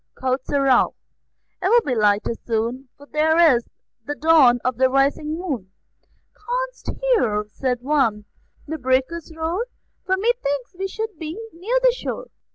Quoth 0.15 0.43
Sir 0.45 0.63
Ralph: 0.63 0.95
"It 1.61 1.67
will 1.69 1.93
be 1.93 1.93
lighter 1.93 2.33
soon, 2.33 2.89
For 2.97 3.05
there 3.05 3.37
is 3.55 3.69
the 4.03 4.15
dawn 4.15 4.57
of 4.65 4.77
the 4.77 4.89
rising 4.89 5.37
moon." 5.37 5.69
"Canst 6.33 6.89
hear," 7.01 7.45
said 7.51 7.83
one, 7.83 8.25
"the 8.65 8.79
breakers 8.79 9.31
roar? 9.35 9.67
For 10.03 10.17
methinks 10.17 10.75
we 10.75 10.87
should 10.87 11.19
be 11.19 11.39
near 11.53 11.79
the 11.83 11.93
shore." 11.95 12.29